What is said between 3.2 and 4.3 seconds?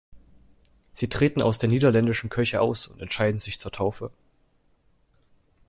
sich zur Taufe.